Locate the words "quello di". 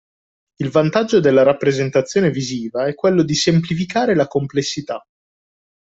2.95-3.35